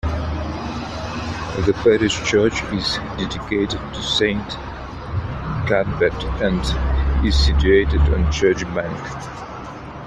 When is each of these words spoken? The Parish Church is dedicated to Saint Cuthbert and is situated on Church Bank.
The 1.67 1.79
Parish 1.83 2.27
Church 2.27 2.63
is 2.73 2.95
dedicated 3.19 3.77
to 3.93 4.01
Saint 4.01 4.41
Cuthbert 5.67 6.23
and 6.41 6.59
is 7.23 7.37
situated 7.45 7.99
on 8.01 8.31
Church 8.31 8.63
Bank. 8.73 8.97